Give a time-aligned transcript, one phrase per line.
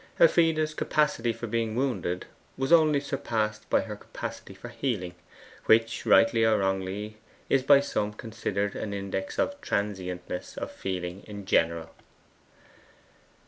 [0.19, 2.25] Elfride's capacity for being wounded
[2.57, 5.13] was only surpassed by her capacity for healing,
[5.67, 7.17] which rightly or wrongly
[7.49, 11.91] is by some considered an index of transientness of feeling in general.